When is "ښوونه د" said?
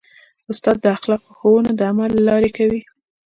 1.37-1.81